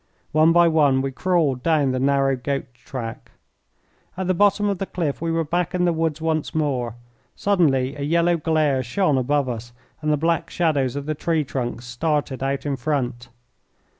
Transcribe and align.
One 0.31 0.51
by 0.51 0.67
one 0.67 1.03
we 1.03 1.11
crawled 1.11 1.61
down 1.61 1.91
the 1.91 1.99
narrow 1.99 2.35
goat 2.35 2.73
track. 2.73 3.29
At 4.17 4.25
the 4.25 4.33
bottom 4.33 4.67
of 4.67 4.79
the 4.79 4.87
cliff 4.87 5.21
we 5.21 5.29
were 5.29 5.43
back 5.43 5.75
in 5.75 5.85
the 5.85 5.93
woods 5.93 6.19
once 6.19 6.55
more. 6.55 6.95
Suddenly 7.35 7.95
a 7.95 8.01
yellow 8.01 8.35
glare 8.37 8.81
shone 8.81 9.19
above 9.19 9.47
us, 9.47 9.73
and 10.01 10.11
the 10.11 10.17
black 10.17 10.49
shadows 10.49 10.95
of 10.95 11.05
the 11.05 11.13
tree 11.13 11.43
trunks 11.43 11.85
started 11.85 12.41
out 12.41 12.65
in 12.65 12.77
front. 12.77 13.29